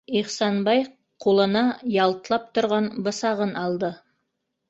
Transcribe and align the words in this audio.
Ихсанбай 0.19 0.79
ҡулына 1.25 1.61
ялтлап 1.97 2.49
торған 2.59 2.89
бысағын 3.09 3.55
алды. 3.67 3.93